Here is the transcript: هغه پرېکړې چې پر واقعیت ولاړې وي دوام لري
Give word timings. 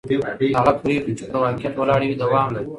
هغه 0.59 0.71
پرېکړې 0.81 1.13
چې 1.19 1.23
پر 1.31 1.37
واقعیت 1.43 1.73
ولاړې 1.77 2.05
وي 2.07 2.15
دوام 2.23 2.47
لري 2.55 2.69